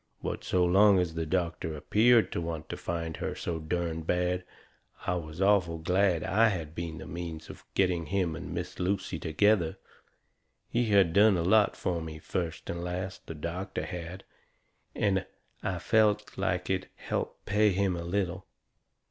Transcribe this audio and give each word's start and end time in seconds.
But, 0.23 0.43
so 0.43 0.65
long 0.65 0.97
as 0.97 1.13
the 1.13 1.27
doctor 1.27 1.75
appeared 1.77 2.31
to 2.31 2.41
want 2.41 2.69
to 2.69 2.75
find 2.75 3.17
her 3.17 3.35
so 3.35 3.59
derned 3.59 4.07
bad, 4.07 4.43
I 5.05 5.13
was 5.13 5.39
awful 5.39 5.77
glad 5.77 6.23
I 6.23 6.47
had 6.47 6.73
been 6.73 6.97
the 6.97 7.05
means 7.05 7.51
of 7.51 7.63
getting 7.75 8.07
him 8.07 8.35
and 8.35 8.51
Miss 8.51 8.79
Lucy 8.79 9.19
together. 9.19 9.77
He 10.71 10.85
had 10.87 11.13
done 11.13 11.37
a 11.37 11.43
lot 11.43 11.75
fur 11.75 12.01
me, 12.01 12.17
first 12.17 12.67
and 12.67 12.83
last, 12.83 13.27
the 13.27 13.35
doctor 13.35 13.85
had, 13.85 14.23
and 14.95 15.23
I 15.61 15.77
felt 15.77 16.35
like 16.35 16.67
it 16.67 16.87
helped 16.95 17.45
pay 17.45 17.69
him 17.69 17.95
a 17.95 18.03
little. 18.03 18.47